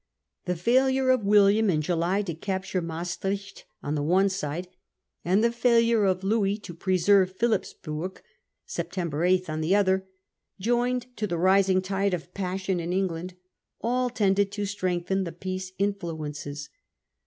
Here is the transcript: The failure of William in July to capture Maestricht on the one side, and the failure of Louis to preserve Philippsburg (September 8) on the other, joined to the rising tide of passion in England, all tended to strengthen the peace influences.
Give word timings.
The 0.45 0.55
failure 0.55 1.11
of 1.11 1.25
William 1.27 1.69
in 1.69 1.83
July 1.83 2.23
to 2.23 2.33
capture 2.33 2.81
Maestricht 2.81 3.65
on 3.83 3.93
the 3.93 4.01
one 4.01 4.29
side, 4.29 4.67
and 5.23 5.43
the 5.43 5.51
failure 5.51 6.05
of 6.05 6.23
Louis 6.23 6.57
to 6.57 6.73
preserve 6.73 7.37
Philippsburg 7.37 8.19
(September 8.65 9.23
8) 9.23 9.47
on 9.47 9.61
the 9.61 9.75
other, 9.75 10.07
joined 10.59 11.05
to 11.17 11.27
the 11.27 11.37
rising 11.37 11.83
tide 11.83 12.15
of 12.15 12.33
passion 12.33 12.79
in 12.79 12.91
England, 12.93 13.35
all 13.79 14.09
tended 14.09 14.51
to 14.53 14.65
strengthen 14.65 15.23
the 15.23 15.31
peace 15.31 15.71
influences. 15.77 16.69